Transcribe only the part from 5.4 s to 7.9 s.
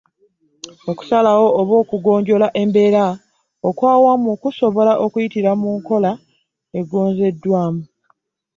mu nkola egonzeddwamu.